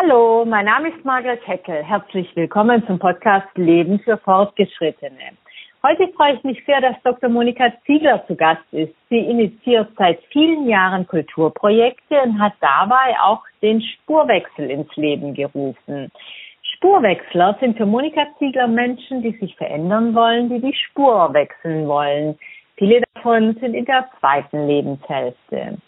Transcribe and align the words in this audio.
Hallo, 0.00 0.44
mein 0.44 0.66
Name 0.66 0.90
ist 0.90 1.04
Margaret 1.04 1.44
Heckel. 1.44 1.82
Herzlich 1.82 2.28
willkommen 2.36 2.86
zum 2.86 3.00
Podcast 3.00 3.48
Leben 3.56 3.98
für 3.98 4.16
Fortgeschrittene. 4.18 5.32
Heute 5.82 6.06
freue 6.12 6.34
ich 6.34 6.44
mich 6.44 6.64
sehr, 6.66 6.80
dass 6.80 6.94
Dr. 7.02 7.28
Monika 7.28 7.72
Ziegler 7.84 8.24
zu 8.28 8.36
Gast 8.36 8.62
ist. 8.70 8.94
Sie 9.10 9.18
initiiert 9.18 9.88
seit 9.98 10.20
vielen 10.30 10.68
Jahren 10.68 11.04
Kulturprojekte 11.04 12.20
und 12.22 12.38
hat 12.38 12.52
dabei 12.60 13.16
auch 13.20 13.42
den 13.60 13.82
Spurwechsel 13.82 14.70
ins 14.70 14.94
Leben 14.94 15.34
gerufen. 15.34 16.12
Spurwechsler 16.76 17.56
sind 17.58 17.76
für 17.76 17.86
Monika 17.86 18.24
Ziegler 18.38 18.68
Menschen, 18.68 19.22
die 19.22 19.36
sich 19.38 19.56
verändern 19.56 20.14
wollen, 20.14 20.48
die 20.48 20.60
die 20.60 20.74
Spur 20.74 21.34
wechseln 21.34 21.88
wollen. 21.88 22.38
Viele 22.76 23.02
davon 23.14 23.56
sind 23.58 23.74
in 23.74 23.84
der 23.84 24.08
zweiten 24.20 24.68
Lebenshälfte. 24.68 25.78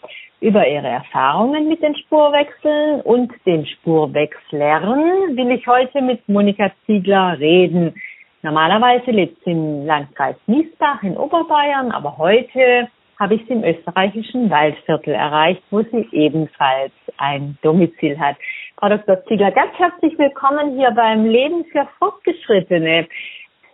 Über 0.41 0.67
ihre 0.67 0.87
Erfahrungen 0.87 1.67
mit 1.67 1.83
den 1.83 1.95
Spurwechseln 1.95 3.01
und 3.01 3.31
den 3.45 3.63
Spurwechslern 3.67 5.37
will 5.37 5.51
ich 5.51 5.67
heute 5.67 6.01
mit 6.01 6.27
Monika 6.27 6.71
Ziegler 6.87 7.37
reden. 7.37 7.93
Normalerweise 8.41 9.11
lebt 9.11 9.37
sie 9.43 9.51
im 9.51 9.85
Landkreis 9.85 10.35
Miesbach 10.47 11.03
in 11.03 11.15
Oberbayern, 11.15 11.91
aber 11.91 12.17
heute 12.17 12.89
habe 13.19 13.35
ich 13.35 13.45
sie 13.45 13.53
im 13.53 13.63
österreichischen 13.63 14.49
Waldviertel 14.49 15.13
erreicht, 15.13 15.61
wo 15.69 15.83
sie 15.83 16.09
ebenfalls 16.11 16.91
ein 17.17 17.55
Domizil 17.61 18.19
hat. 18.19 18.35
Frau 18.79 18.89
Dr. 18.89 19.23
Ziegler, 19.25 19.51
ganz 19.51 19.73
herzlich 19.77 20.17
willkommen 20.17 20.75
hier 20.75 20.89
beim 20.89 21.25
Leben 21.25 21.65
für 21.65 21.87
Fortgeschrittene. 21.99 23.07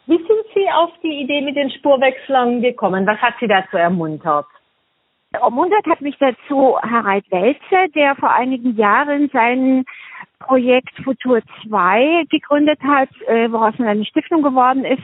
Wie 0.07 0.17
sind 0.17 0.45
Sie 0.53 0.69
auf 0.69 0.91
die 1.01 1.21
Idee 1.21 1.39
mit 1.39 1.55
den 1.55 1.71
Spurwechslern 1.71 2.61
gekommen? 2.61 3.07
Was 3.07 3.19
hat 3.19 3.35
Sie 3.39 3.47
dazu 3.47 3.77
ermuntert? 3.77 4.47
Ermuntert 5.31 5.85
hat 5.85 6.01
mich 6.01 6.17
dazu 6.19 6.77
Harald 6.81 7.29
Welze, 7.31 7.91
der 7.93 8.15
vor 8.15 8.31
einigen 8.33 8.75
Jahren 8.75 9.29
sein 9.33 9.85
Projekt 10.39 10.95
Futur 11.03 11.41
2 11.67 12.25
gegründet 12.29 12.79
hat, 12.83 13.09
äh, 13.27 13.51
woraus 13.51 13.73
dann 13.77 13.87
eine 13.87 14.05
Stiftung 14.05 14.41
geworden 14.41 14.85
ist, 14.85 15.03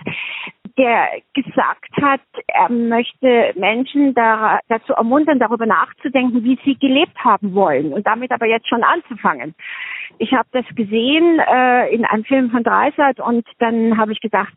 der 0.78 1.08
gesagt 1.34 1.90
hat, 2.02 2.22
er 2.48 2.70
möchte 2.70 3.54
Menschen 3.56 4.14
da, 4.14 4.60
dazu 4.70 4.94
ermuntern, 4.94 5.40
darüber 5.40 5.66
nachzudenken, 5.66 6.44
wie 6.44 6.58
sie 6.66 6.76
gelebt 6.76 7.18
haben 7.24 7.54
wollen 7.54 7.94
und 7.94 8.08
damit 8.08 8.32
aber 8.32 8.48
jetzt 8.48 8.68
schon 8.68 8.84
anzufangen. 8.84 9.54
Ich 10.18 10.34
habe 10.34 10.48
das 10.52 10.66
gesehen 10.76 11.40
äh, 11.40 11.94
in 11.94 12.06
einem 12.06 12.24
Film 12.24 12.50
von 12.50 12.64
Dreisat 12.64 13.20
und 13.20 13.46
dann 13.60 13.98
habe 13.98 14.14
ich 14.14 14.22
gedacht, 14.22 14.54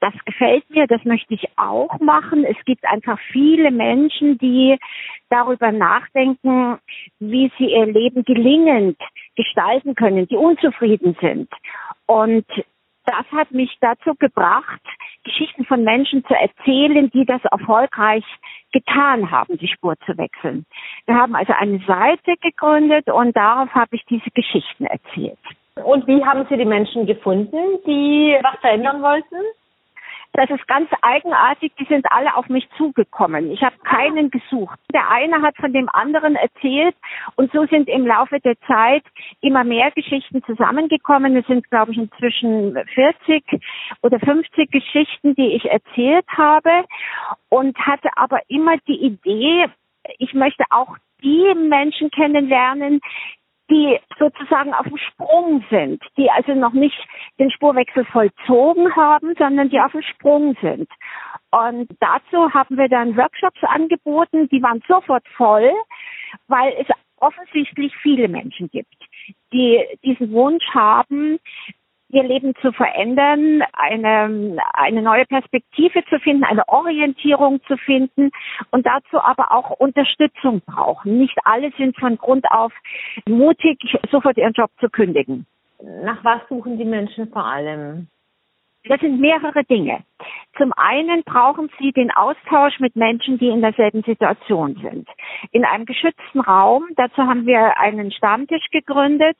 das 0.00 0.14
gefällt 0.24 0.68
mir, 0.70 0.86
das 0.86 1.04
möchte 1.04 1.34
ich 1.34 1.46
auch 1.56 1.98
machen. 2.00 2.44
Es 2.44 2.56
gibt 2.64 2.84
einfach 2.86 3.18
viele 3.32 3.70
Menschen, 3.70 4.38
die 4.38 4.78
darüber 5.30 5.72
nachdenken, 5.72 6.78
wie 7.20 7.50
sie 7.58 7.72
ihr 7.72 7.86
Leben 7.86 8.24
gelingend 8.24 8.98
gestalten 9.36 9.94
können, 9.94 10.28
die 10.28 10.36
unzufrieden 10.36 11.16
sind. 11.20 11.48
Und 12.06 12.46
das 13.06 13.24
hat 13.32 13.50
mich 13.50 13.76
dazu 13.80 14.14
gebracht, 14.18 14.80
Geschichten 15.24 15.64
von 15.64 15.84
Menschen 15.84 16.24
zu 16.24 16.34
erzählen, 16.34 17.10
die 17.10 17.24
das 17.24 17.42
erfolgreich 17.44 18.24
getan 18.72 19.30
haben, 19.30 19.56
die 19.58 19.68
Spur 19.68 19.94
zu 20.06 20.16
wechseln. 20.18 20.66
Wir 21.06 21.14
haben 21.14 21.34
also 21.34 21.52
eine 21.52 21.78
Seite 21.86 22.34
gegründet 22.40 23.08
und 23.08 23.36
darauf 23.36 23.70
habe 23.74 23.96
ich 23.96 24.04
diese 24.06 24.30
Geschichten 24.30 24.86
erzählt. 24.86 25.38
Und 25.76 26.06
wie 26.06 26.24
haben 26.24 26.46
Sie 26.48 26.56
die 26.56 26.64
Menschen 26.64 27.06
gefunden, 27.06 27.56
die 27.86 28.36
was 28.42 28.60
verändern 28.60 29.02
wollten? 29.02 29.36
Das 30.36 30.50
ist 30.50 30.66
ganz 30.66 30.90
eigenartig, 31.00 31.72
die 31.78 31.84
sind 31.84 32.10
alle 32.10 32.36
auf 32.36 32.48
mich 32.48 32.68
zugekommen. 32.76 33.52
Ich 33.52 33.62
habe 33.62 33.76
keinen 33.84 34.30
gesucht. 34.30 34.80
Der 34.92 35.08
eine 35.08 35.40
hat 35.42 35.56
von 35.56 35.72
dem 35.72 35.88
anderen 35.88 36.34
erzählt 36.34 36.96
und 37.36 37.52
so 37.52 37.66
sind 37.66 37.88
im 37.88 38.04
Laufe 38.04 38.40
der 38.40 38.58
Zeit 38.66 39.04
immer 39.40 39.62
mehr 39.62 39.92
Geschichten 39.92 40.42
zusammengekommen. 40.42 41.36
Es 41.36 41.46
sind, 41.46 41.70
glaube 41.70 41.92
ich, 41.92 41.98
inzwischen 41.98 42.76
40 42.94 43.44
oder 44.02 44.18
50 44.18 44.72
Geschichten, 44.72 45.36
die 45.36 45.54
ich 45.54 45.66
erzählt 45.66 46.26
habe 46.36 46.84
und 47.48 47.78
hatte 47.78 48.08
aber 48.16 48.40
immer 48.48 48.76
die 48.88 49.04
Idee, 49.04 49.66
ich 50.18 50.34
möchte 50.34 50.64
auch 50.70 50.96
die 51.22 51.54
Menschen 51.54 52.10
kennenlernen, 52.10 53.00
die 53.70 53.98
sozusagen 54.18 54.74
auf 54.74 54.86
dem 54.86 54.98
Sprung 54.98 55.64
sind, 55.70 56.02
die 56.16 56.30
also 56.30 56.54
noch 56.54 56.72
nicht 56.72 56.98
den 57.38 57.50
Spurwechsel 57.50 58.04
vollzogen 58.06 58.94
haben, 58.94 59.34
sondern 59.38 59.70
die 59.70 59.80
auf 59.80 59.92
dem 59.92 60.02
Sprung 60.02 60.56
sind. 60.60 60.88
Und 61.50 61.88
dazu 62.00 62.52
haben 62.52 62.76
wir 62.76 62.88
dann 62.88 63.16
Workshops 63.16 63.62
angeboten, 63.62 64.48
die 64.48 64.62
waren 64.62 64.82
sofort 64.86 65.26
voll, 65.36 65.72
weil 66.48 66.74
es 66.78 66.88
offensichtlich 67.18 67.94
viele 68.02 68.28
Menschen 68.28 68.68
gibt, 68.68 68.96
die 69.52 69.82
diesen 70.02 70.32
Wunsch 70.32 70.64
haben, 70.74 71.38
ihr 72.14 72.22
Leben 72.22 72.54
zu 72.62 72.72
verändern, 72.72 73.62
eine, 73.72 74.56
eine 74.72 75.02
neue 75.02 75.26
Perspektive 75.26 76.04
zu 76.08 76.18
finden, 76.20 76.44
eine 76.44 76.66
Orientierung 76.68 77.60
zu 77.66 77.76
finden 77.76 78.30
und 78.70 78.86
dazu 78.86 79.20
aber 79.20 79.52
auch 79.52 79.70
Unterstützung 79.70 80.62
brauchen. 80.64 81.18
Nicht 81.18 81.36
alle 81.44 81.72
sind 81.76 81.96
von 81.98 82.16
Grund 82.16 82.46
auf 82.50 82.72
mutig, 83.28 83.78
sofort 84.10 84.36
ihren 84.36 84.52
Job 84.52 84.70
zu 84.80 84.88
kündigen. 84.88 85.46
Nach 86.02 86.24
was 86.24 86.40
suchen 86.48 86.78
die 86.78 86.84
Menschen 86.84 87.28
vor 87.28 87.44
allem? 87.44 88.08
Das 88.86 89.00
sind 89.00 89.18
mehrere 89.18 89.64
Dinge. 89.64 90.04
Zum 90.58 90.72
einen 90.74 91.22
brauchen 91.24 91.70
Sie 91.78 91.92
den 91.92 92.10
Austausch 92.10 92.78
mit 92.80 92.96
Menschen, 92.96 93.38
die 93.38 93.48
in 93.48 93.62
derselben 93.62 94.02
Situation 94.02 94.76
sind. 94.82 95.08
In 95.52 95.64
einem 95.64 95.86
geschützten 95.86 96.40
Raum, 96.40 96.84
dazu 96.96 97.22
haben 97.22 97.46
wir 97.46 97.78
einen 97.78 98.12
Stammtisch 98.12 98.66
gegründet, 98.70 99.38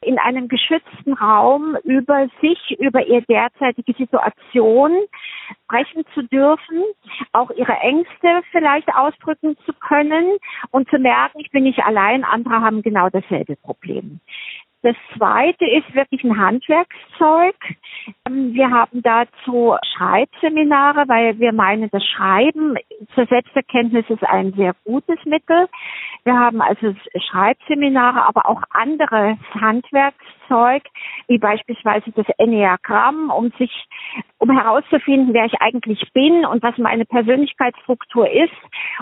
in 0.00 0.18
einem 0.18 0.46
geschützten 0.46 1.14
Raum 1.14 1.76
über 1.82 2.28
sich, 2.40 2.78
über 2.78 3.04
ihre 3.06 3.22
derzeitige 3.22 3.92
Situation 3.92 4.92
sprechen 5.64 6.04
zu 6.14 6.22
dürfen, 6.22 6.84
auch 7.32 7.50
ihre 7.50 7.74
Ängste 7.74 8.42
vielleicht 8.52 8.88
ausdrücken 8.94 9.56
zu 9.66 9.72
können 9.72 10.38
und 10.70 10.88
zu 10.88 10.98
merken, 10.98 11.40
ich 11.40 11.50
bin 11.50 11.64
nicht 11.64 11.80
allein, 11.80 12.24
andere 12.24 12.60
haben 12.60 12.82
genau 12.82 13.08
dasselbe 13.10 13.56
Problem. 13.56 14.20
Das 14.86 14.94
zweite 15.16 15.66
ist 15.66 15.96
wirklich 15.96 16.22
ein 16.22 16.38
Handwerkszeug. 16.38 17.56
Ähm, 18.24 18.54
wir 18.54 18.70
haben 18.70 19.02
dazu 19.02 19.74
Schreibseminare, 19.96 21.08
weil 21.08 21.40
wir 21.40 21.52
meinen, 21.52 21.90
das 21.90 22.04
Schreiben 22.04 22.76
zur 23.16 23.26
Selbsterkenntnis 23.26 24.04
ist 24.08 24.22
ein 24.22 24.52
sehr 24.52 24.76
gutes 24.84 25.18
Mittel. 25.24 25.66
Wir 26.22 26.38
haben 26.38 26.62
also 26.62 26.94
Schreibseminare, 27.18 28.28
aber 28.28 28.48
auch 28.48 28.62
anderes 28.70 29.38
Handwerkszeug, 29.60 30.84
wie 31.26 31.38
beispielsweise 31.38 32.12
das 32.12 32.26
Enneagramm, 32.38 33.30
um 33.30 33.50
sich, 33.58 33.72
um 34.38 34.56
herauszufinden, 34.56 35.34
wer 35.34 35.46
ich 35.46 35.60
eigentlich 35.60 36.12
bin 36.12 36.46
und 36.46 36.62
was 36.62 36.78
meine 36.78 37.06
Persönlichkeitsstruktur 37.06 38.30
ist 38.30 38.54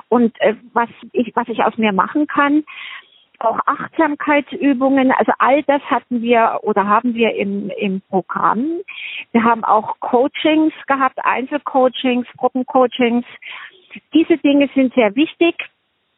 und 0.08 0.34
äh, 0.40 0.54
was 0.72 0.88
ich, 1.12 1.30
was 1.34 1.46
ich 1.48 1.62
aus 1.62 1.76
mir 1.76 1.92
machen 1.92 2.26
kann 2.26 2.64
auch 3.44 3.58
Achtsamkeitsübungen, 3.66 5.12
also 5.12 5.32
all 5.38 5.62
das 5.64 5.82
hatten 5.82 6.22
wir 6.22 6.60
oder 6.62 6.86
haben 6.86 7.14
wir 7.14 7.34
im, 7.34 7.70
im 7.70 8.00
Programm. 8.08 8.80
Wir 9.32 9.44
haben 9.44 9.64
auch 9.64 9.98
Coachings 10.00 10.72
gehabt, 10.86 11.18
Einzelcoachings, 11.24 12.26
Gruppencoachings. 12.36 13.24
Diese 14.12 14.38
Dinge 14.38 14.68
sind 14.74 14.94
sehr 14.94 15.14
wichtig. 15.14 15.54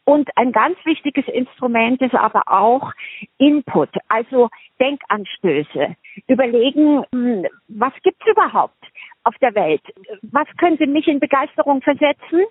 Und 0.09 0.31
ein 0.37 0.53
ganz 0.53 0.79
wichtiges 0.85 1.27
Instrument 1.27 2.01
ist 2.01 2.15
aber 2.15 2.45
auch 2.47 2.93
Input, 3.39 3.91
also 4.07 4.49
Denkanstöße. 4.79 5.97
Überlegen, 6.29 7.05
hm, 7.13 7.45
was 7.67 7.93
gibt's 8.05 8.25
überhaupt 8.25 8.79
auf 9.25 9.35
der 9.41 9.53
Welt? 9.57 9.83
Was 10.23 10.47
könnte 10.59 10.87
mich 10.87 11.09
in 11.09 11.19
Begeisterung 11.19 11.83
versetzen, 11.83 12.45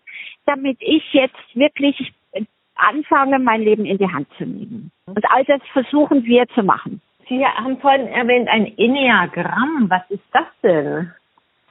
damit 0.46 0.78
ich 0.82 1.14
jetzt 1.14 1.38
wirklich 1.54 2.14
anfange, 2.76 3.40
mein 3.40 3.62
Leben 3.62 3.86
in 3.86 3.98
die 3.98 4.12
Hand 4.12 4.28
zu 4.38 4.46
nehmen. 4.46 4.92
Und 5.06 5.26
all 5.32 5.44
das 5.46 5.62
versuchen 5.74 6.24
wir 6.26 6.48
zu 6.50 6.64
machen. 6.64 7.02
Sie 7.28 7.46
haben 7.46 7.80
vorhin 7.80 8.08
erwähnt 8.08 8.48
ein 8.50 8.78
Enneagramm. 8.78 9.90
Was 9.90 10.04
ist 10.10 10.24
das 10.32 10.46
denn? 10.62 11.12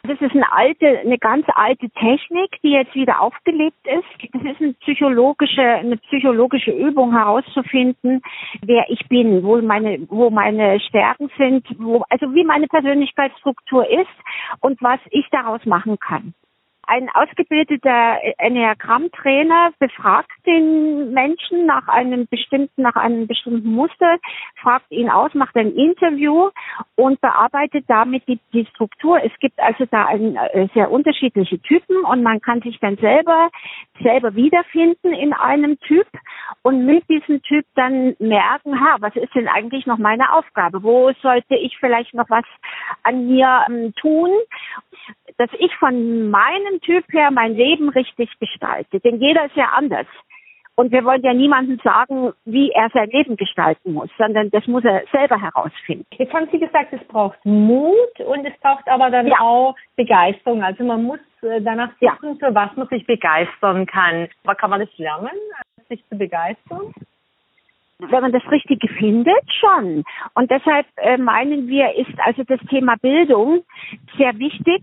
Das 0.07 0.21
ist 0.21 0.35
eine 0.35 0.53
alte, 0.53 0.99
eine 0.99 1.17
ganz 1.17 1.47
alte 1.55 1.89
Technik, 1.89 2.61
die 2.63 2.73
jetzt 2.73 2.95
wieder 2.95 3.23
aufgelebt 3.23 3.87
ist. 3.87 4.35
Das 4.35 4.43
ist 4.43 4.61
eine 4.61 4.75
psychologische, 4.75 5.63
eine 5.63 5.97
psychologische 5.97 6.73
Übung 6.73 7.13
herauszufinden, 7.13 8.21
wer 8.61 8.85
ich 8.91 9.09
bin, 9.09 9.43
wo 9.43 9.63
meine, 9.63 10.07
wo 10.11 10.29
meine 10.29 10.79
Stärken 10.81 11.31
sind, 11.39 11.67
wo, 11.79 12.05
also 12.11 12.35
wie 12.35 12.45
meine 12.45 12.67
Persönlichkeitsstruktur 12.67 13.89
ist 13.89 14.11
und 14.61 14.83
was 14.83 15.01
ich 15.11 15.27
daraus 15.31 15.65
machen 15.65 15.99
kann. 15.99 16.35
Ein 16.87 17.09
ausgebildeter 17.11 18.19
Enneagramm-Trainer 18.39 19.73
befragt 19.79 20.31
den 20.47 21.13
Menschen 21.13 21.67
nach 21.67 21.89
einem 21.89 22.27
bestimmten, 22.27 22.83
nach 22.83 22.97
einem 22.97 23.27
bestimmten 23.27 23.71
Muster, 23.71 24.19
fragt 24.61 24.91
ihn 24.91 25.09
aus, 25.09 25.33
macht 25.35 25.57
ein 25.57 25.73
Interview 25.73 26.51
und 26.97 27.21
bearbeitet 27.21 27.85
damit 27.89 28.27
die, 28.29 28.39
die 28.53 28.67
Struktur. 28.67 29.23
Es 29.23 29.33
gibt 29.41 29.59
also 29.59 29.87
da 29.91 30.07
ein, 30.07 30.37
äh, 30.37 30.69
sehr 30.75 30.91
unterschiedliche 30.91 31.59
Typen 31.61 32.05
und 32.05 32.23
man 32.23 32.41
kann 32.41 32.61
sich 32.63 32.79
dann 32.81 32.97
selber 32.97 33.51
selber 34.03 34.35
wiederfinden 34.35 35.13
in 35.13 35.33
einem 35.33 35.79
Typ 35.81 36.07
und 36.63 36.85
mit 36.85 37.09
diesem 37.09 37.43
Typ 37.43 37.65
dann 37.75 38.17
merken, 38.19 38.81
ha, 38.81 38.97
was 39.01 39.15
ist 39.17 39.35
denn 39.35 39.49
eigentlich 39.49 39.87
noch 39.87 39.99
meine 39.99 40.33
Aufgabe? 40.33 40.83
Wo 40.83 41.13
sollte 41.23 41.55
ich 41.55 41.77
vielleicht 41.79 42.15
noch 42.15 42.29
was 42.29 42.45
an 43.03 43.27
mir 43.27 43.65
ähm, 43.69 43.95
tun? 43.95 44.31
dass 45.37 45.51
ich 45.59 45.75
von 45.77 46.31
meinem 46.31 46.74
Typ 46.81 47.05
her 47.13 47.31
mein 47.31 47.55
Leben 47.55 47.89
richtig 47.89 48.31
gestalte. 48.39 49.01
Denn 49.01 49.21
jeder 49.21 49.47
ist 49.47 49.57
ja 49.57 49.71
anders. 49.75 50.07
Und 50.77 50.91
wir 50.91 51.05
wollen 51.05 51.23
ja 51.23 51.33
niemandem 51.33 51.79
sagen, 51.85 52.33
wie 52.45 52.71
er 52.73 52.91
sein 52.93 53.09
Leben 53.11 53.37
gestalten 53.37 53.93
muss, 53.93 54.11
sondern 54.19 54.51
das 54.51 54.67
muss 54.67 54.85
er 54.85 55.05
selber 55.13 55.41
herausfinden. 55.41 56.07
Jetzt 56.17 56.33
haben 56.33 56.49
Sie 56.51 56.59
gesagt, 56.59 56.93
es 56.93 57.05
braucht 57.07 57.39
Mut 57.45 58.21
und 58.27 58.45
es 58.45 58.59
braucht 58.61 58.89
aber 58.89 59.09
dann 59.11 59.29
ja. 59.29 59.39
auch 59.39 59.77
Begeisterung. 59.95 60.65
Also 60.65 60.83
man 60.83 61.05
muss 61.05 61.21
äh, 61.43 61.61
danach 61.61 61.91
suchen, 62.01 62.39
ja. 62.41 62.49
für 62.49 62.55
was 62.55 62.75
man 62.77 62.89
sich 62.89 63.07
begeistern 63.07 63.87
kann. 63.87 64.29
Aber 64.43 64.57
kann 64.57 64.71
man 64.71 64.81
das 64.81 64.99
lernen, 64.99 65.31
sich 65.89 66.05
zu 66.09 66.19
begeistern? 66.19 66.93
Wenn 68.11 68.23
man 68.23 68.33
das 68.33 68.43
Richtige 68.51 68.89
findet, 68.89 69.43
schon. 69.61 70.05
Und 70.35 70.51
deshalb 70.51 70.87
äh, 70.97 71.17
meinen 71.17 71.69
wir, 71.69 71.95
ist 71.97 72.19
also 72.25 72.43
das 72.45 72.61
Thema 72.69 72.97
Bildung 72.97 73.63
sehr 74.17 74.39
wichtig, 74.39 74.83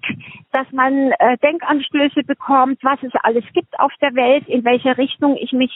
dass 0.52 0.70
man 0.72 1.12
äh, 1.20 1.38
Denkanstöße 1.38 2.24
bekommt, 2.24 2.80
was 2.84 3.02
es 3.04 3.12
alles 3.24 3.44
gibt 3.54 3.80
auf 3.80 3.92
der 4.02 4.14
Welt, 4.16 4.48
in 4.48 4.64
welche 4.64 4.98
Richtung 4.98 5.38
ich 5.38 5.52
mich 5.54 5.72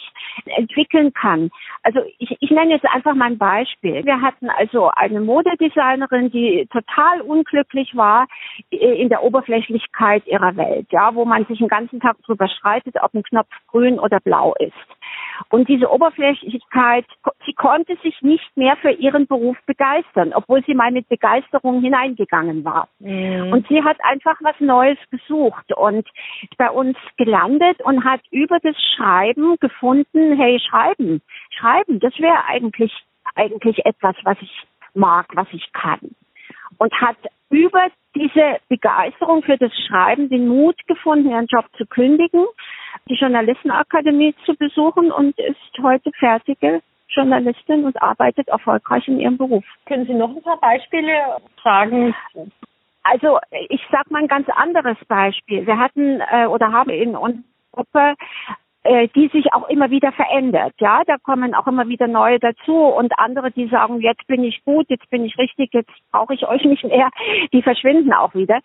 entwickeln 0.46 1.14
kann. 1.14 1.50
Also 1.84 2.02
ich, 2.18 2.36
ich 2.40 2.52
nenne 2.52 2.74
jetzt 2.74 2.86
einfach 2.86 3.16
mal 3.16 3.26
ein 3.26 3.38
Beispiel. 3.38 4.04
Wir 4.06 4.22
hatten 4.22 4.50
also 4.50 4.90
eine 4.96 5.22
Modedesignerin, 5.22 6.32
die 6.32 6.68
total 6.72 7.22
unglücklich 7.22 7.96
war 7.96 8.28
äh, 8.72 9.02
in 9.02 9.10
der 9.10 9.24
Oberflächlichkeit 9.24 10.26
ihrer 10.28 10.56
Welt, 10.58 10.88
ja, 10.92 11.14
wo 11.16 11.26
man 11.26 11.46
sich 11.46 11.60
den 11.60 11.68
ganzen 11.68 12.00
Tag 12.00 12.18
drüber 12.24 12.48
streitet, 12.48 12.96
ob 13.02 13.14
ein 13.14 13.24
Knopf 13.24 13.50
grün 13.68 14.00
oder 14.00 14.20
blau 14.20 14.54
ist. 14.60 14.74
Und 15.50 15.68
diese 15.68 15.92
Oberflächlichkeit, 15.92 17.06
sie 17.46 17.54
konnte 17.54 17.96
sich 18.04 18.22
nicht 18.22 18.56
mehr 18.56 18.76
für 18.78 18.92
ihren 18.92 19.28
Beruf 19.28 19.58
begeistern, 19.66 20.34
obwohl 20.34 20.64
sie 20.66 20.74
mal 20.74 20.92
mit 20.92 21.08
Begeisterung 21.10 21.82
hineingegangen 21.82 22.64
war. 22.64 22.88
Mhm. 23.00 23.52
Und 23.52 23.68
sie 23.68 23.84
hat 23.84 23.98
einfach 24.04 24.38
was 24.42 24.60
Neues 24.60 24.98
gesucht 25.12 25.74
und 25.76 26.08
bei 26.58 26.70
uns 26.70 26.98
gelandet 27.18 27.82
und 27.84 28.04
hat 28.04 28.22
über 28.32 28.60
das 28.60 28.76
Schreiben 28.96 29.58
gefunden, 29.60 30.38
hey, 30.38 30.60
schreiben, 30.60 31.22
schreiben, 31.50 32.00
das 32.00 32.18
wäre 32.20 32.46
eigentlich, 32.48 32.94
eigentlich 33.36 33.86
etwas, 33.86 34.16
was 34.24 34.38
ich 34.42 34.64
mag, 34.94 35.28
was 35.36 35.48
ich 35.52 35.72
kann. 35.74 36.00
Und 36.78 36.94
hat 37.00 37.18
über 37.50 37.88
diese 38.16 38.58
Begeisterung 38.70 39.44
für 39.44 39.58
das 39.58 39.72
Schreiben 39.88 40.30
den 40.30 40.48
Mut 40.48 40.76
gefunden, 40.88 41.30
ihren 41.30 41.48
Job 41.48 41.66
zu 41.78 41.86
kündigen, 41.86 42.46
die 43.10 43.16
Journalistenakademie 43.16 44.36
zu 44.46 44.56
besuchen 44.56 45.12
und 45.12 45.38
ist 45.40 45.58
heute 45.82 46.12
fertige 46.18 46.82
Journalistin 47.10 47.86
und 47.86 48.02
arbeitet 48.02 48.48
erfolgreich 48.48 49.08
in 49.08 49.20
ihrem 49.20 49.38
Beruf. 49.38 49.64
Können 49.86 50.06
Sie 50.06 50.14
noch 50.14 50.30
ein 50.30 50.42
paar 50.42 50.60
Beispiele 50.60 51.38
sagen? 51.64 52.14
Also 53.04 53.40
ich 53.70 53.82
sage 53.92 54.10
mal 54.10 54.24
ein 54.24 54.28
ganz 54.28 54.48
anderes 54.50 54.98
Beispiel. 55.08 55.66
Wir 55.66 55.78
hatten 55.78 56.22
äh, 56.22 56.48
oder 56.48 56.72
haben 56.72 56.90
in 56.90 57.16
unserer 57.16 57.44
Gruppe 57.72 58.16
äh, 58.86 59.08
die 59.16 59.30
sich 59.30 59.52
auch 59.52 59.68
immer 59.68 59.90
wieder 59.90 60.12
verändert. 60.12 60.74
Ja, 60.80 61.02
da 61.08 61.18
kommen 61.18 61.56
auch 61.56 61.66
immer 61.66 61.88
wieder 61.88 62.08
neue 62.08 62.40
dazu 62.40 62.76
und 62.76 63.18
andere, 63.18 63.50
die 63.50 63.68
sagen, 63.68 64.00
jetzt 64.00 64.28
bin 64.28 64.44
ich 64.44 64.64
gut, 64.64 64.86
jetzt 64.90 65.10
bin 65.10 65.26
ich 65.26 65.40
richtig, 65.40 65.74
jetzt 65.74 65.90
brauche 66.12 66.36
ich 66.36 66.48
euch 66.48 66.64
nicht 66.66 66.84
mehr. 66.84 67.10
Die 67.52 67.64
verschwinden 67.64 68.14
auch 68.14 68.36
wieder. 68.36 68.60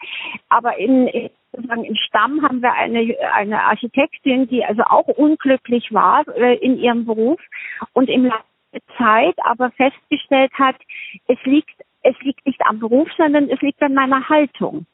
Aber 0.51 0.77
in, 0.77 1.31
sozusagen 1.53 1.85
im 1.85 1.97
Stamm 1.97 2.43
haben 2.43 2.63
wir 2.63 2.73
eine, 2.73 3.17
eine 3.35 3.63
Architektin, 3.63 4.49
die 4.49 4.65
also 4.65 4.83
auch 4.83 5.09
unglücklich 5.09 5.93
war 5.93 6.27
äh, 6.37 6.57
in 6.57 6.79
ihrem 6.79 7.07
Beruf 7.07 7.41
und 7.93 8.09
im 8.09 8.27
Laufe 8.27 8.45
der 8.73 8.83
Zeit 8.99 9.35
aber 9.45 9.71
festgestellt 9.73 10.53
hat, 10.55 10.77
es 11.27 11.39
liegt 11.45 11.75
es 12.03 12.19
liegt 12.23 12.47
nicht 12.47 12.61
am 12.65 12.79
Beruf, 12.79 13.09
sondern 13.19 13.51
es 13.51 13.61
liegt 13.61 13.83
an 13.83 13.93
meiner 13.93 14.29
Haltung 14.29 14.87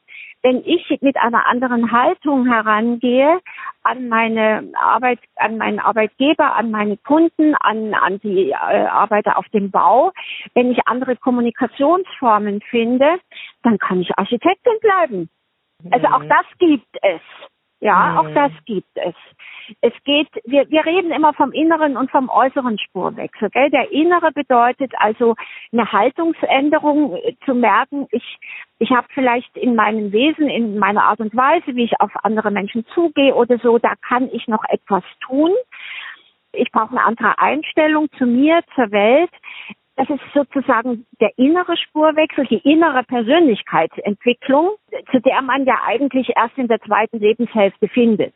wenn 0.43 0.63
ich 0.65 0.97
mit 1.01 1.17
einer 1.17 1.47
anderen 1.47 1.91
Haltung 1.91 2.45
herangehe 2.47 3.39
an 3.83 4.07
meine 4.07 4.71
Arbeit, 4.79 5.19
an 5.35 5.57
meinen 5.57 5.79
Arbeitgeber, 5.79 6.55
an 6.55 6.71
meine 6.71 6.97
Kunden, 6.97 7.55
an, 7.55 7.93
an 7.93 8.19
die 8.19 8.51
äh, 8.51 8.53
Arbeiter 8.53 9.37
auf 9.37 9.47
dem 9.49 9.71
Bau, 9.71 10.11
wenn 10.53 10.71
ich 10.71 10.79
andere 10.87 11.15
Kommunikationsformen 11.15 12.61
finde, 12.69 13.19
dann 13.63 13.77
kann 13.77 14.01
ich 14.01 14.17
Architektin 14.17 14.73
bleiben. 14.81 15.29
Also 15.91 16.07
auch 16.07 16.23
mhm. 16.23 16.29
das 16.29 16.45
gibt 16.59 16.97
es. 17.01 17.21
Ja, 17.79 18.09
mhm. 18.09 18.17
auch 18.17 18.33
das 18.33 18.51
gibt 18.65 18.89
es. 18.95 19.13
Es 19.81 19.93
geht, 20.03 20.29
wir, 20.45 20.67
wir 20.69 20.85
reden 20.85 21.11
immer 21.11 21.33
vom 21.33 21.51
inneren 21.51 21.95
und 21.95 22.09
vom 22.09 22.29
äußeren 22.29 22.79
Spurwechsel. 22.79 23.49
Gell? 23.51 23.69
Der 23.69 23.91
innere 23.91 24.31
bedeutet 24.31 24.93
also 24.97 25.35
eine 25.71 25.91
Haltungsänderung 25.91 27.15
äh, 27.17 27.35
zu 27.45 27.53
merken, 27.53 28.07
ich, 28.11 28.39
ich 28.79 28.89
habe 28.91 29.07
vielleicht 29.13 29.55
in 29.55 29.75
meinem 29.75 30.11
Wesen, 30.11 30.49
in 30.49 30.79
meiner 30.79 31.03
Art 31.03 31.19
und 31.19 31.35
Weise, 31.35 31.75
wie 31.75 31.83
ich 31.83 31.99
auf 31.99 32.11
andere 32.23 32.49
Menschen 32.49 32.85
zugehe 32.95 33.35
oder 33.35 33.59
so, 33.59 33.77
da 33.77 33.93
kann 34.07 34.29
ich 34.31 34.47
noch 34.47 34.63
etwas 34.69 35.03
tun. 35.19 35.51
Ich 36.53 36.71
brauche 36.71 36.91
eine 36.91 37.03
andere 37.03 37.37
Einstellung 37.37 38.09
zu 38.17 38.25
mir, 38.25 38.61
zur 38.73 38.89
Welt. 38.91 39.31
Das 39.97 40.07
ist 40.11 40.21
sozusagen 40.33 41.07
der 41.19 41.31
innere 41.37 41.75
Spurwechsel, 41.75 42.45
die 42.45 42.59
innere 42.59 43.03
Persönlichkeitsentwicklung, 43.03 44.75
zu 45.11 45.19
der 45.19 45.41
man 45.41 45.65
ja 45.65 45.79
eigentlich 45.85 46.29
erst 46.35 46.57
in 46.57 46.67
der 46.67 46.79
zweiten 46.81 47.19
Lebenshälfte 47.19 47.87
findet. 47.87 48.33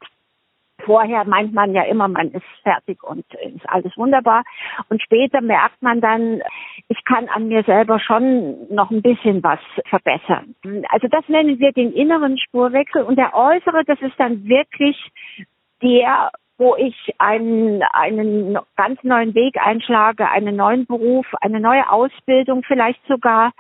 Vorher 0.84 1.24
meint 1.26 1.54
man 1.54 1.74
ja 1.74 1.84
immer, 1.84 2.08
man 2.08 2.32
ist 2.32 2.46
fertig 2.64 3.04
und 3.04 3.24
ist 3.36 3.70
alles 3.70 3.96
wunderbar. 3.96 4.44
Und 4.90 5.04
später 5.04 5.40
merkt 5.40 5.80
man 5.84 6.02
dann, 6.02 6.42
ich 6.88 7.04
kann 7.06 7.30
an 7.30 7.48
mir 7.48 7.64
selber 7.64 8.00
schon 8.00 8.68
noch 8.74 8.90
ein 8.90 9.04
bisschen 9.04 9.44
was 9.44 9.60
verbessern. 9.86 10.56
Also 10.90 11.08
das 11.10 11.28
nennen 11.28 11.60
wir 11.60 11.72
den 11.74 11.94
inneren 11.94 12.40
Spurwechsel. 12.40 13.04
Und 13.04 13.18
der 13.18 13.36
äußere, 13.36 13.84
das 13.86 14.02
ist 14.02 14.20
dann 14.20 14.46
wirklich 14.46 14.98
der, 15.84 16.32
wo 16.58 16.76
ich 16.76 16.96
einen, 17.18 17.82
einen 17.92 18.58
ganz 18.76 19.04
neuen 19.04 19.34
Weg 19.34 19.58
einschlage, 19.58 20.30
einen 20.30 20.56
neuen 20.56 20.86
Beruf, 20.86 21.26
eine 21.42 21.60
neue 21.60 21.90
Ausbildung 21.90 22.64
vielleicht 22.64 23.00
sogar 23.08 23.52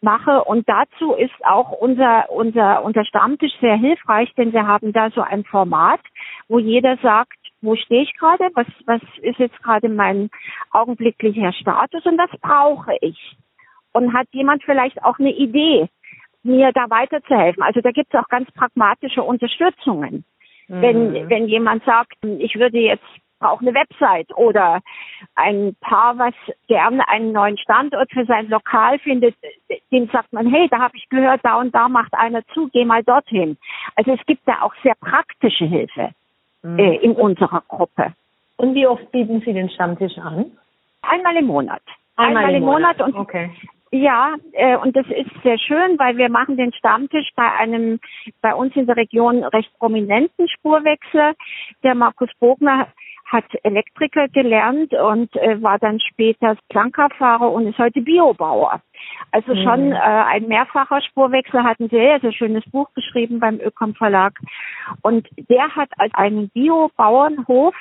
mache. 0.00 0.44
Und 0.44 0.68
dazu 0.68 1.12
ist 1.12 1.34
auch 1.44 1.72
unser, 1.72 2.30
unser, 2.30 2.82
unser 2.84 3.04
Stammtisch 3.04 3.52
sehr 3.60 3.76
hilfreich, 3.76 4.32
denn 4.34 4.52
wir 4.52 4.66
haben 4.66 4.92
da 4.92 5.10
so 5.10 5.20
ein 5.20 5.44
Format, 5.44 6.00
wo 6.48 6.58
jeder 6.58 6.96
sagt, 6.98 7.36
wo 7.60 7.74
stehe 7.76 8.02
ich 8.02 8.14
gerade, 8.16 8.48
was, 8.54 8.66
was 8.86 9.02
ist 9.22 9.38
jetzt 9.38 9.62
gerade 9.62 9.88
mein 9.88 10.30
augenblicklicher 10.70 11.52
Status 11.52 12.04
und 12.06 12.18
was 12.18 12.30
brauche 12.40 12.96
ich? 13.00 13.36
Und 13.92 14.14
hat 14.14 14.28
jemand 14.32 14.62
vielleicht 14.62 15.02
auch 15.02 15.18
eine 15.18 15.32
Idee, 15.32 15.88
mir 16.42 16.70
da 16.72 16.88
weiterzuhelfen? 16.88 17.62
Also 17.62 17.80
da 17.80 17.90
gibt 17.90 18.14
es 18.14 18.20
auch 18.20 18.28
ganz 18.28 18.50
pragmatische 18.52 19.22
Unterstützungen. 19.22 20.24
Mhm. 20.68 20.82
Wenn, 20.82 21.30
wenn 21.30 21.48
jemand 21.48 21.84
sagt, 21.84 22.14
ich 22.22 22.56
würde 22.56 22.78
jetzt 22.78 23.04
auch 23.40 23.60
eine 23.60 23.74
Website 23.74 24.34
oder 24.36 24.80
ein 25.34 25.76
Paar, 25.80 26.18
was 26.18 26.34
gerne 26.68 27.06
einen 27.08 27.32
neuen 27.32 27.58
Standort 27.58 28.10
für 28.10 28.24
sein 28.24 28.48
Lokal 28.48 28.98
findet, 28.98 29.34
dem 29.92 30.08
sagt 30.08 30.32
man, 30.32 30.46
hey, 30.46 30.68
da 30.70 30.78
habe 30.78 30.96
ich 30.96 31.08
gehört, 31.08 31.40
da 31.42 31.60
und 31.60 31.74
da 31.74 31.88
macht 31.88 32.14
einer 32.14 32.44
zu, 32.54 32.68
geh 32.72 32.84
mal 32.84 33.04
dorthin. 33.04 33.56
Also 33.94 34.12
es 34.12 34.26
gibt 34.26 34.46
da 34.46 34.62
auch 34.62 34.74
sehr 34.82 34.94
praktische 35.00 35.66
Hilfe 35.66 36.10
mhm. 36.62 36.78
äh, 36.78 36.96
in 36.96 37.12
unserer 37.12 37.62
Gruppe. 37.68 38.12
Und 38.56 38.74
wie 38.74 38.86
oft 38.86 39.10
bieten 39.12 39.40
Sie 39.40 39.52
den 39.52 39.68
Stammtisch 39.68 40.16
an? 40.18 40.52
Einmal 41.02 41.36
im 41.36 41.46
Monat. 41.46 41.82
Einmal, 42.16 42.44
Einmal 42.44 42.54
im 42.54 42.64
Monat. 42.64 42.98
Monat 42.98 43.14
und 43.14 43.20
okay. 43.20 43.50
Ja, 43.92 44.34
äh, 44.52 44.76
und 44.76 44.96
das 44.96 45.06
ist 45.06 45.30
sehr 45.44 45.58
schön, 45.58 45.98
weil 45.98 46.16
wir 46.16 46.28
machen 46.28 46.56
den 46.56 46.72
Stammtisch 46.72 47.30
bei 47.36 47.52
einem 47.52 48.00
bei 48.42 48.54
uns 48.54 48.74
in 48.74 48.86
der 48.86 48.96
Region 48.96 49.44
recht 49.44 49.72
prominenten 49.78 50.48
Spurwechsel. 50.48 51.34
Der 51.84 51.94
Markus 51.94 52.30
Bogner 52.40 52.88
hat 53.26 53.44
Elektriker 53.64 54.28
gelernt 54.28 54.92
und 54.92 55.34
äh, 55.36 55.60
war 55.62 55.78
dann 55.78 56.00
später 56.00 56.56
Krankerfahrer 56.70 57.50
und 57.50 57.66
ist 57.66 57.78
heute 57.78 58.00
Biobauer. 58.00 58.80
Also 59.32 59.54
mhm. 59.54 59.62
schon 59.62 59.92
äh, 59.92 59.96
ein 59.96 60.46
mehrfacher 60.46 61.00
Spurwechsel, 61.02 61.62
hat 61.62 61.80
ein 61.80 61.88
sehr, 61.88 62.20
sehr 62.20 62.32
schönes 62.32 62.64
Buch 62.70 62.92
geschrieben 62.94 63.40
beim 63.40 63.60
Ökom 63.60 63.94
Verlag. 63.94 64.38
Und 65.02 65.28
der 65.48 65.74
hat 65.74 65.90
als 65.98 66.14
einen 66.14 66.50
Biobauernhof 66.50 67.74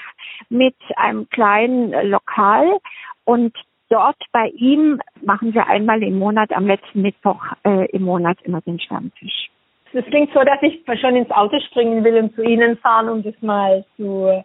mit 0.50 0.76
einem 0.98 1.30
kleinen 1.30 1.92
Lokal 2.10 2.80
und 3.24 3.56
dort 3.90 4.18
bei 4.32 4.48
ihm 4.56 5.02
machen 5.22 5.54
wir 5.54 5.68
einmal 5.68 6.04
im 6.04 6.18
Monat, 6.20 6.52
am 6.52 6.68
letzten 6.68 7.02
Mittwoch 7.02 7.42
äh, 7.64 7.86
im 7.92 8.04
Monat 8.04 8.42
immer 8.44 8.62
den 8.62 8.80
Stammtisch. 8.80 9.50
Es 9.94 10.06
klingt 10.06 10.34
so, 10.34 10.42
dass 10.44 10.62
ich 10.62 10.84
schon 11.00 11.16
ins 11.16 11.32
Auto 11.32 11.58
springen 11.60 12.04
will 12.04 12.18
und 12.18 12.36
zu 12.36 12.44
Ihnen 12.44 12.78
fahren, 12.78 13.08
um 13.08 13.24
das 13.24 13.36
mal 13.42 13.86
zu 13.96 14.44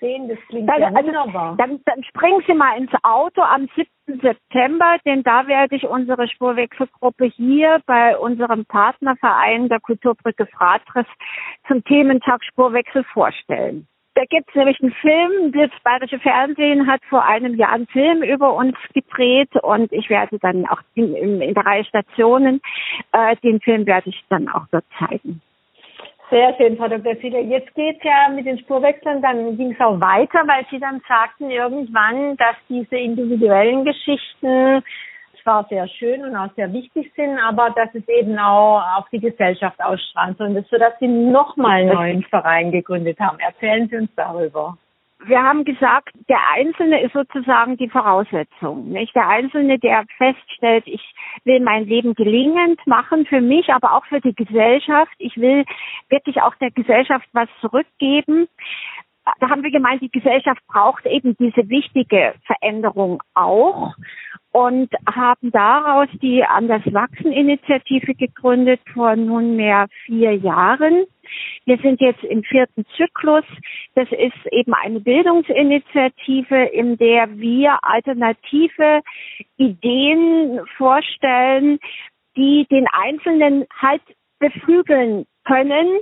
sehen? 0.00 0.28
Das 0.28 0.38
klingt 0.48 0.68
dann, 0.68 0.80
ja 0.80 0.88
also, 0.88 1.06
wunderbar. 1.06 1.54
Dann, 1.56 1.80
dann 1.84 2.02
springen 2.04 2.42
Sie 2.46 2.54
mal 2.54 2.76
ins 2.76 2.92
Auto 3.02 3.42
am 3.42 3.68
7. 3.76 4.20
September, 4.20 4.96
denn 5.04 5.22
da 5.22 5.46
werde 5.46 5.76
ich 5.76 5.86
unsere 5.86 6.26
Spurwechselgruppe 6.26 7.26
hier 7.26 7.80
bei 7.86 8.18
unserem 8.18 8.64
Partnerverein 8.64 9.68
der 9.68 9.80
Kulturbrücke 9.80 10.46
Fratres 10.46 11.06
zum 11.68 11.84
Thementag 11.84 12.42
Spurwechsel 12.44 13.04
vorstellen. 13.04 13.86
Da 14.14 14.24
gibt 14.24 14.48
es 14.48 14.54
nämlich 14.54 14.80
einen 14.82 14.92
Film, 14.92 15.52
das 15.52 15.70
Bayerische 15.84 16.18
Fernsehen 16.18 16.86
hat 16.86 17.00
vor 17.08 17.24
einem 17.24 17.54
Jahr 17.54 17.72
einen 17.72 17.86
Film 17.86 18.22
über 18.22 18.54
uns 18.54 18.76
gedreht 18.92 19.54
und 19.62 19.92
ich 19.92 20.10
werde 20.10 20.38
dann 20.40 20.66
auch 20.66 20.80
in, 20.94 21.14
in, 21.14 21.54
der 21.54 21.64
Reihe 21.64 21.84
Stationen, 21.84 22.60
äh, 23.12 23.36
den 23.36 23.60
Film 23.60 23.86
werde 23.86 24.10
ich 24.10 24.20
dann 24.28 24.48
auch 24.48 24.66
dort 24.72 24.84
zeigen. 24.98 25.40
Sehr 26.28 26.54
schön, 26.56 26.76
Frau 26.76 26.88
Dr. 26.88 27.16
Fiedler. 27.16 27.40
Jetzt 27.40 27.74
geht 27.74 28.04
ja 28.04 28.28
mit 28.28 28.46
den 28.46 28.58
Spurwechseln, 28.58 29.20
dann 29.22 29.56
ging 29.56 29.72
es 29.72 29.80
auch 29.80 30.00
weiter, 30.00 30.46
weil 30.46 30.64
Sie 30.70 30.78
dann 30.78 31.00
sagten 31.08 31.50
irgendwann, 31.50 32.36
dass 32.36 32.56
diese 32.68 32.96
individuellen 32.96 33.84
Geschichten 33.84 34.82
zwar 35.42 35.66
sehr 35.68 35.88
schön 35.88 36.22
und 36.24 36.36
auch 36.36 36.52
sehr 36.56 36.72
wichtig 36.72 37.12
sind, 37.16 37.38
aber 37.38 37.70
dass 37.70 37.88
es 37.94 38.06
eben 38.08 38.38
auch 38.38 38.82
auf 38.96 39.08
die 39.10 39.20
Gesellschaft 39.20 39.80
ausstrahlt. 39.82 40.40
Und 40.40 40.54
das, 40.54 40.68
sodass 40.68 40.92
Sie 41.00 41.08
nochmal 41.08 41.80
einen 41.80 41.94
neuen 41.94 42.22
Verein 42.24 42.72
gegründet 42.72 43.18
haben. 43.18 43.38
Erzählen 43.38 43.88
Sie 43.88 43.96
uns 43.96 44.10
darüber. 44.16 44.76
Wir 45.26 45.42
haben 45.42 45.64
gesagt, 45.64 46.14
der 46.30 46.38
Einzelne 46.54 47.02
ist 47.02 47.12
sozusagen 47.12 47.76
die 47.76 47.90
Voraussetzung. 47.90 48.88
Nicht? 48.88 49.14
Der 49.14 49.28
Einzelne, 49.28 49.78
der 49.78 50.04
feststellt, 50.16 50.84
ich 50.86 51.02
will 51.44 51.60
mein 51.60 51.84
Leben 51.84 52.14
gelingend 52.14 52.80
machen 52.86 53.26
für 53.26 53.42
mich, 53.42 53.68
aber 53.68 53.92
auch 53.92 54.06
für 54.06 54.20
die 54.20 54.34
Gesellschaft. 54.34 55.12
Ich 55.18 55.36
will 55.36 55.66
wirklich 56.08 56.40
auch 56.40 56.54
der 56.54 56.70
Gesellschaft 56.70 57.28
was 57.32 57.48
zurückgeben 57.60 58.48
da 59.38 59.48
haben 59.48 59.62
wir 59.62 59.70
gemeint, 59.70 60.02
die 60.02 60.10
Gesellschaft 60.10 60.60
braucht 60.66 61.06
eben 61.06 61.36
diese 61.36 61.68
wichtige 61.68 62.34
Veränderung 62.46 63.22
auch 63.34 63.94
und 64.52 64.90
haben 65.06 65.50
daraus 65.52 66.08
die 66.20 66.44
Anders 66.44 66.82
Wachsen 66.92 67.32
Initiative 67.32 68.14
gegründet 68.14 68.80
vor 68.92 69.14
nunmehr 69.16 69.86
vier 70.04 70.34
Jahren. 70.34 71.06
Wir 71.64 71.78
sind 71.78 72.00
jetzt 72.00 72.24
im 72.24 72.42
vierten 72.42 72.84
Zyklus. 72.96 73.44
Das 73.94 74.08
ist 74.10 74.52
eben 74.52 74.74
eine 74.74 75.00
Bildungsinitiative, 75.00 76.64
in 76.64 76.96
der 76.96 77.38
wir 77.38 77.78
alternative 77.82 79.02
Ideen 79.56 80.60
vorstellen, 80.76 81.78
die 82.36 82.66
den 82.70 82.86
Einzelnen 82.88 83.66
halt 83.80 84.02
beflügeln 84.40 85.26
können, 85.44 86.00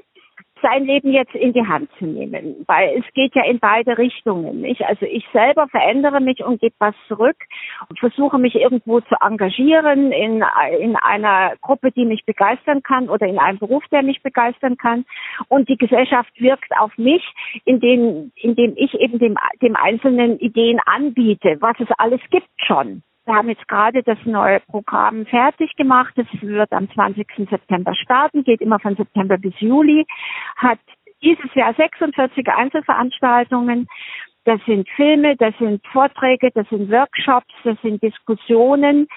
sein 0.63 0.85
Leben 0.85 1.13
jetzt 1.13 1.35
in 1.35 1.53
die 1.53 1.67
Hand 1.67 1.91
zu 1.99 2.07
nehmen, 2.07 2.65
weil 2.67 2.99
es 2.99 3.05
geht 3.15 3.35
ja 3.35 3.45
in 3.45 3.59
beide 3.59 3.99
Richtungen. 3.99 4.61
Nicht? 4.61 4.83
Also 4.83 5.07
ich 5.07 5.25
selber 5.33 5.69
verändere 5.69 6.21
mich 6.21 6.45
und 6.45 6.61
gebe 6.61 6.75
was 6.79 6.95
zurück 7.07 7.37
und 7.89 7.99
versuche 7.99 8.39
mich 8.39 8.55
irgendwo 8.55 9.01
zu 9.01 9.15
engagieren 9.21 10.13
in, 10.13 10.43
in 10.81 10.97
einer 10.97 11.55
Gruppe, 11.61 11.93
die 11.93 12.05
mich 12.05 12.25
begeistern 12.25 12.83
kann 12.83 13.09
oder 13.09 13.27
in 13.27 13.39
einem 13.39 13.59
Beruf, 13.59 13.85
der 13.91 14.03
mich 14.03 14.23
begeistern 14.23 14.77
kann. 14.77 15.05
Und 15.49 15.69
die 15.69 15.77
Gesellschaft 15.77 16.31
wirkt 16.41 16.71
auf 16.79 16.97
mich, 16.99 17.23
indem, 17.65 18.33
indem 18.37 18.75
ich 18.77 18.95
eben 18.95 19.19
dem, 19.19 19.37
dem 19.63 19.77
Einzelnen 19.77 20.39
Ideen 20.39 20.81
anbiete, 20.85 21.57
was 21.61 21.79
es 21.81 21.89
alles 21.99 22.21
gibt 22.31 22.49
schon. 22.59 23.03
Wir 23.29 23.35
haben 23.35 23.51
jetzt 23.51 23.69
gerade 23.69 24.03
das 24.03 24.17
neue 24.25 24.59
Programm 24.61 25.27
fertig 25.27 25.77
gemacht. 25.77 26.15
Es 26.17 26.27
wird 26.41 26.73
am 26.73 26.91
20. 26.91 27.27
September 27.51 27.95
starten, 27.95 28.43
geht 28.43 28.63
immer 28.63 28.79
von 28.79 28.97
September 28.97 29.37
bis 29.37 29.53
Juli, 29.59 30.07
hat 30.57 30.79
dieses 31.23 31.55
Jahr 31.55 31.75
46 31.75 32.49
Einzelveranstaltungen. 32.49 33.87
Das 34.45 34.59
sind 34.65 34.89
Filme, 34.97 35.37
das 35.37 35.53
sind 35.59 35.87
Vorträge, 35.89 36.51
das 36.55 36.67
sind 36.71 36.91
Workshops, 36.91 37.53
das 37.65 37.77
sind 37.83 38.03
Diskussionen, 38.03 39.09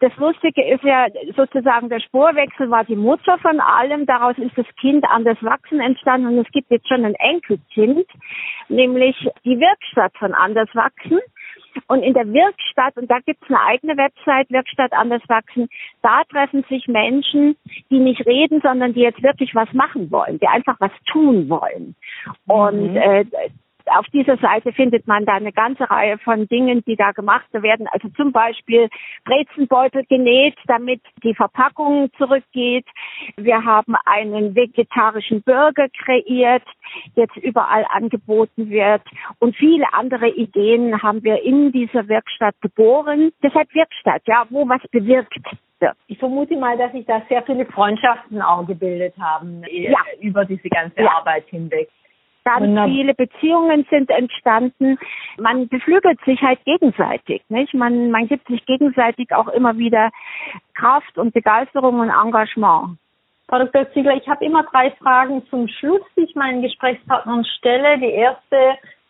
das 0.00 0.16
Lustige 0.16 0.64
ist 0.66 0.82
ja 0.82 1.06
sozusagen, 1.36 1.88
der 1.88 2.00
Spurwechsel 2.00 2.70
war 2.70 2.84
die 2.84 2.96
Mutter 2.96 3.38
von 3.38 3.60
allem. 3.60 4.06
Daraus 4.06 4.36
ist 4.38 4.56
das 4.56 4.66
Kind 4.80 5.04
anders 5.04 5.36
wachsen 5.42 5.80
entstanden 5.80 6.28
und 6.28 6.38
es 6.38 6.52
gibt 6.52 6.70
jetzt 6.70 6.88
schon 6.88 7.04
ein 7.04 7.14
Enkelkind, 7.14 8.06
nämlich 8.68 9.16
die 9.44 9.60
Werkstatt 9.60 10.16
von 10.18 10.32
anders 10.32 10.68
wachsen. 10.74 11.20
Und 11.88 12.02
in 12.02 12.14
der 12.14 12.32
Wirkstatt, 12.32 12.96
und 12.96 13.10
da 13.10 13.18
gibt 13.18 13.42
es 13.42 13.48
eine 13.48 13.60
eigene 13.60 13.96
Website, 13.96 14.48
Wirkstatt 14.50 14.92
anders 14.92 15.22
wachsen, 15.28 15.68
da 16.02 16.22
treffen 16.30 16.64
sich 16.68 16.86
Menschen, 16.86 17.56
die 17.90 17.98
nicht 17.98 18.24
reden, 18.26 18.60
sondern 18.62 18.94
die 18.94 19.00
jetzt 19.00 19.22
wirklich 19.22 19.54
was 19.54 19.72
machen 19.72 20.10
wollen, 20.10 20.38
die 20.38 20.46
einfach 20.46 20.76
was 20.78 20.92
tun 21.10 21.48
wollen. 21.48 21.96
Und 22.46 22.92
mhm. 22.92 22.96
äh, 22.96 23.24
auf 23.86 24.06
dieser 24.12 24.36
Seite 24.38 24.72
findet 24.72 25.06
man 25.06 25.24
da 25.24 25.34
eine 25.34 25.52
ganze 25.52 25.88
Reihe 25.90 26.18
von 26.18 26.46
Dingen, 26.48 26.82
die 26.86 26.96
da 26.96 27.12
gemacht 27.12 27.46
werden. 27.52 27.86
Also 27.90 28.08
zum 28.10 28.32
Beispiel 28.32 28.88
Brezenbeutel 29.24 30.04
genäht, 30.08 30.56
damit 30.66 31.00
die 31.22 31.34
Verpackung 31.34 32.10
zurückgeht. 32.16 32.86
Wir 33.36 33.64
haben 33.64 33.94
einen 34.04 34.54
vegetarischen 34.54 35.42
Burger 35.42 35.88
kreiert, 36.04 36.64
jetzt 37.14 37.36
überall 37.36 37.84
angeboten 37.90 38.70
wird. 38.70 39.02
Und 39.38 39.56
viele 39.56 39.92
andere 39.92 40.28
Ideen 40.28 41.02
haben 41.02 41.22
wir 41.22 41.42
in 41.42 41.72
dieser 41.72 42.08
Werkstatt 42.08 42.54
geboren. 42.60 43.32
Deshalb 43.42 43.74
Werkstatt, 43.74 44.22
ja, 44.26 44.46
wo 44.50 44.68
was 44.68 44.82
bewirkt 44.90 45.34
wird. 45.80 45.96
Ich 46.06 46.18
vermute 46.18 46.56
mal, 46.56 46.78
dass 46.78 46.92
sich 46.92 47.04
da 47.06 47.22
sehr 47.28 47.42
viele 47.42 47.66
Freundschaften 47.66 48.40
auch 48.40 48.66
gebildet 48.66 49.14
haben 49.20 49.62
ja. 49.70 49.98
über 50.20 50.44
diese 50.44 50.68
ganze 50.68 51.02
ja. 51.02 51.10
Arbeit 51.10 51.44
hinweg. 51.48 51.88
Ganz 52.44 52.62
Wunderbar. 52.62 52.90
viele 52.90 53.14
Beziehungen 53.14 53.86
sind 53.88 54.10
entstanden. 54.10 54.98
Man 55.38 55.66
beflügelt 55.68 56.20
sich 56.26 56.42
halt 56.42 56.62
gegenseitig, 56.64 57.42
nicht? 57.48 57.72
Man, 57.72 58.10
man 58.10 58.28
gibt 58.28 58.46
sich 58.48 58.64
gegenseitig 58.66 59.34
auch 59.34 59.48
immer 59.48 59.78
wieder 59.78 60.10
Kraft 60.74 61.16
und 61.16 61.32
Begeisterung 61.32 62.00
und 62.00 62.10
Engagement. 62.10 62.98
Frau 63.48 63.58
Dr. 63.58 63.90
Ziegler, 63.92 64.16
ich 64.16 64.28
habe 64.28 64.44
immer 64.44 64.62
drei 64.64 64.90
Fragen 64.92 65.42
zum 65.48 65.68
Schluss, 65.68 66.02
die 66.16 66.24
ich 66.24 66.34
meinen 66.34 66.60
Gesprächspartnern 66.60 67.44
stelle. 67.58 67.98
Die 67.98 68.10
erste, 68.10 68.56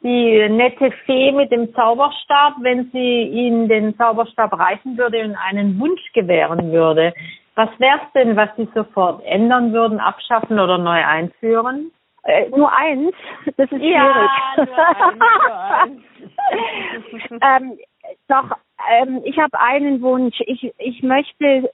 die 0.02 0.48
nette 0.48 0.92
Fee 1.04 1.32
mit 1.32 1.50
dem 1.50 1.74
Zauberstab, 1.74 2.54
wenn 2.60 2.90
sie 2.92 3.22
Ihnen 3.22 3.68
den 3.68 3.96
Zauberstab 3.96 4.52
reichen 4.56 4.96
würde 4.96 5.24
und 5.24 5.34
einen 5.36 5.78
Wunsch 5.80 6.02
gewähren 6.12 6.70
würde. 6.70 7.12
Was 7.56 7.70
wäre 7.78 7.98
es 8.04 8.12
denn, 8.12 8.36
was 8.36 8.50
Sie 8.56 8.68
sofort 8.74 9.24
ändern 9.24 9.72
würden, 9.72 9.98
abschaffen 9.98 10.58
oder 10.58 10.78
neu 10.78 11.04
einführen? 11.04 11.90
Äh, 12.24 12.48
nur 12.50 12.72
eins, 12.72 13.12
das 13.56 13.70
ist 13.70 13.82
ja, 13.82 14.30
schwierig. 14.56 14.68
Nur 14.68 14.78
eins, 14.78 15.18
nur 15.18 15.70
eins. 15.82 16.02
ähm, 17.42 17.78
doch, 18.28 18.56
ähm, 18.90 19.20
ich 19.24 19.38
habe 19.38 19.58
einen 19.58 20.00
Wunsch. 20.02 20.36
Ich, 20.46 20.72
ich 20.78 21.02
möchte 21.02 21.70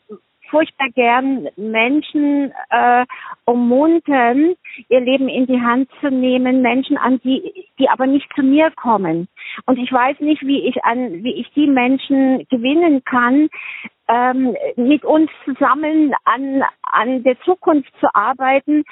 furchtbar 0.51 0.89
gern 0.95 1.49
Menschen 1.57 2.53
äh, 2.71 3.07
ummuntern, 3.45 4.55
ihr 4.89 5.01
Leben 5.01 5.29
in 5.29 5.47
die 5.47 5.61
Hand 5.61 5.89
zu 6.01 6.11
nehmen, 6.11 6.61
Menschen 6.61 6.99
an 6.99 7.21
die, 7.23 7.69
die 7.79 7.89
aber 7.89 8.07
nicht 8.07 8.29
zu 8.35 8.43
mir 8.43 8.71
kommen. 8.73 9.29
Und 9.67 9.79
ich 9.79 9.93
weiß 9.93 10.19
nicht, 10.21 10.43
wie 10.43 10.67
ich 10.67 10.85
an, 10.85 11.23
wie 11.23 11.35
ich 11.35 11.51
die 11.53 11.69
Menschen 11.69 12.47
gewinnen 12.51 13.05
kann, 13.05 13.49
ähm, 14.09 14.57
mit 14.77 15.05
uns 15.05 15.31
zusammen 15.45 16.15
an, 16.25 16.65
an 16.83 17.23
der 17.23 17.41
Zukunft 17.43 17.93
zu 18.01 18.09
arbeiten, 18.13 18.85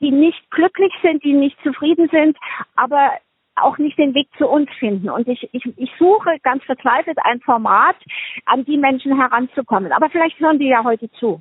die 0.00 0.10
nicht 0.10 0.50
glücklich 0.50 0.92
sind, 1.02 1.24
die 1.24 1.32
nicht 1.32 1.56
zufrieden 1.62 2.08
sind, 2.10 2.36
aber 2.74 3.12
auch 3.56 3.78
nicht 3.78 3.98
den 3.98 4.14
Weg 4.14 4.28
zu 4.36 4.46
uns 4.46 4.68
finden. 4.78 5.08
Und 5.08 5.26
ich, 5.28 5.48
ich, 5.52 5.64
ich 5.76 5.90
suche 5.98 6.38
ganz 6.42 6.62
verzweifelt 6.64 7.18
ein 7.24 7.40
Format, 7.40 7.96
an 8.44 8.64
die 8.64 8.76
Menschen 8.76 9.18
heranzukommen. 9.18 9.92
Aber 9.92 10.10
vielleicht 10.10 10.38
hören 10.38 10.58
die 10.58 10.68
ja 10.68 10.84
heute 10.84 11.10
zu. 11.12 11.40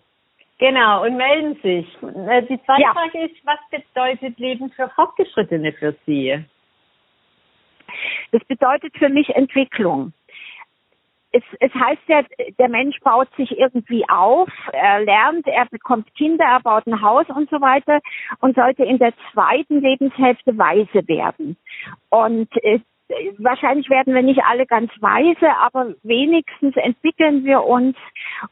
Genau, 0.57 1.03
und 1.03 1.17
melden 1.17 1.55
sich. 1.61 1.85
Äh, 2.01 2.43
die 2.43 2.61
zweite 2.63 2.81
ja. 2.81 2.93
Frage 2.93 3.25
ist, 3.25 3.35
was 3.45 3.59
bedeutet 3.69 4.39
Leben 4.39 4.69
für 4.71 4.89
Fortgeschrittene 4.89 5.73
für 5.73 5.93
Sie? 6.05 6.43
Das 8.31 8.43
bedeutet 8.45 8.97
für 8.97 9.09
mich 9.09 9.29
Entwicklung 9.35 10.13
es, 11.36 11.44
es 11.60 11.74
heißt 11.74 12.01
ja, 12.08 12.22
der 12.58 12.70
Mensch 12.70 12.98
baut 13.01 13.27
sich 13.36 13.58
irgendwie 13.58 14.08
auf, 14.08 14.50
er 14.72 15.01
lernt, 15.01 15.46
er 15.48 15.65
bekommt 15.65 16.13
Kinder, 16.15 16.46
er 16.46 16.62
baut 16.62 16.88
ein 16.88 17.01
Haus 17.01 17.25
und 17.27 17.50
so 17.50 17.60
weiter 17.60 18.00
und 18.39 18.56
sollte 18.56 18.86
in 18.86 19.00
der 19.00 19.13
zweiten 19.34 19.82
Lebenshälfte 19.82 20.58
weise 20.58 21.06
werden. 21.08 21.58
Und 22.10 22.50
äh, 22.63 22.80
wahrscheinlich 23.38 23.89
werden 23.89 24.13
wir 24.13 24.22
nicht 24.22 24.42
alle 24.50 24.65
ganz 24.65 24.92
weise, 25.01 25.54
aber 25.58 25.94
wenigstens 26.04 26.75
entwickeln 26.77 27.44
wir 27.44 27.63
uns 27.63 27.98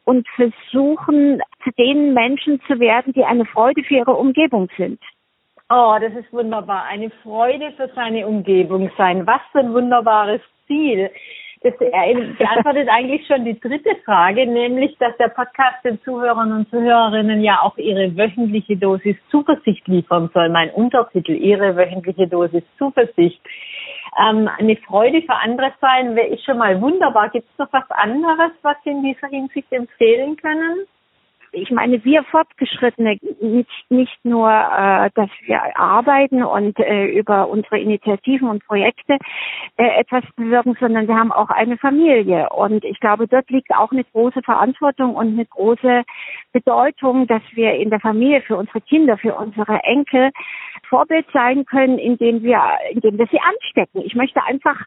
und 0.04 0.28
versuchen, 0.36 1.42
zu 1.64 1.72
den 1.78 2.14
Menschen 2.14 2.62
zu 2.68 2.80
werden, 2.80 3.14
die 3.14 3.24
eine 3.24 3.46
Freude 3.46 3.82
für 3.84 3.96
ihre 3.96 4.14
Umgebung 4.14 4.68
sind. 4.76 5.00
Oh, 5.70 5.96
das 6.02 6.14
ist 6.14 6.32
wunderbar. 6.34 6.84
Eine 6.84 7.10
Freude 7.24 7.72
für 7.78 7.90
seine 7.96 8.28
Umgebung 8.28 8.92
sein. 8.98 9.26
Was 9.26 9.42
für 9.54 9.60
ein 9.60 9.74
wunderbares 9.74 10.42
Ziel. 10.68 11.10
Das 11.64 11.78
beantwortet 11.78 12.90
eigentlich 12.90 13.26
schon 13.26 13.46
die 13.46 13.58
dritte 13.58 13.96
Frage, 14.04 14.46
nämlich, 14.46 14.98
dass 14.98 15.16
der 15.16 15.30
Podcast 15.30 15.84
den 15.86 16.02
Zuhörern 16.02 16.52
und 16.52 16.70
Zuhörerinnen 16.70 17.42
ja 17.42 17.62
auch 17.62 17.78
ihre 17.78 18.18
wöchentliche 18.18 18.76
Dosis 18.76 19.16
Zuversicht 19.32 19.88
liefern 19.88 20.30
soll. 20.34 20.50
Mein 20.50 20.72
Untertitel, 20.72 21.32
Ihre 21.32 21.78
wöchentliche 21.78 22.28
Dosis 22.28 22.64
Zuversicht. 22.78 23.40
Ähm, 24.20 24.50
eine 24.60 24.76
Freude 24.76 25.22
für 25.22 25.36
andere 25.36 25.72
sein, 25.80 26.18
wäre 26.18 26.28
ich 26.28 26.44
schon 26.44 26.58
mal 26.58 26.82
wunderbar. 26.82 27.30
Gibt 27.30 27.50
es 27.50 27.58
noch 27.58 27.72
was 27.72 27.90
anderes, 27.92 28.52
was 28.62 28.76
Sie 28.84 28.90
in 28.90 29.02
dieser 29.02 29.28
Hinsicht 29.30 29.72
empfehlen 29.72 30.36
können? 30.36 30.86
Ich 31.54 31.72
meine, 31.72 32.04
wir 32.04 32.24
Fortgeschrittene, 32.24 33.20
nicht, 33.40 33.86
nicht 33.90 34.26
nur, 34.26 34.50
äh, 34.50 35.10
dass 35.14 35.30
wir 35.46 35.78
arbeiten 35.78 36.44
und 36.44 36.80
äh, 36.80 37.06
über 37.06 37.48
unsere 37.48 37.80
Initiativen 37.80 38.50
und 38.50 38.66
Projekte 38.66 39.18
äh, 39.78 40.00
etwas 40.00 40.24
bewirken, 40.36 40.76
sondern 40.80 41.08
wir 41.08 41.16
haben 41.16 41.32
auch 41.32 41.50
eine 41.50 41.78
Familie. 41.78 42.50
Und 42.50 42.84
ich 42.84 43.00
glaube, 43.00 43.28
dort 43.28 43.50
liegt 43.50 43.72
auch 43.74 43.92
eine 43.92 44.04
große 44.04 44.42
Verantwortung 44.42 45.16
und 45.16 45.34
eine 45.34 45.46
große 45.46 46.04
Bedeutung, 46.52 47.28
dass 47.28 47.44
wir 47.54 47.74
in 47.76 47.92
der 47.92 48.00
Familie 48.00 48.42
für 48.42 48.58
unsere 48.58 48.82
Kinder, 48.82 49.18
für 49.18 49.36
unsere 49.36 49.80
Enkel 49.84 50.32
Vorbild 50.90 51.26
sein 51.34 51.66
können, 51.66 52.00
indem 52.00 52.44
wir, 52.44 52.62
indem 52.92 53.18
wir 53.18 53.28
sie 53.28 53.40
anstecken. 53.40 54.02
Ich 54.06 54.16
möchte 54.16 54.44
einfach 54.44 54.80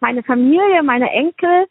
meine 0.00 0.22
Familie, 0.22 0.82
meine 0.82 1.10
Enkel 1.10 1.66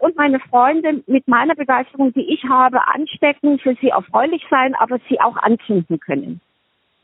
und 0.00 0.16
meine 0.16 0.40
Freunde 0.40 1.02
mit 1.06 1.28
meiner 1.28 1.54
Begeisterung, 1.54 2.12
die 2.12 2.32
ich 2.32 2.44
habe, 2.44 2.86
anstecken, 2.88 3.58
für 3.58 3.74
sie 3.80 3.88
erfreulich 3.88 4.44
sein, 4.50 4.74
aber 4.74 4.98
sie 5.08 5.20
auch 5.20 5.36
anzünden 5.36 6.00
können. 6.00 6.40